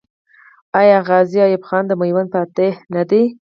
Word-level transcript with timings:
آیا 0.79 0.97
غازي 1.07 1.39
ایوب 1.43 1.63
خان 1.67 1.83
د 1.87 1.91
میوند 2.01 2.31
فاتح 2.33 2.73
نه 2.95 3.03
دی؟ 3.09 3.21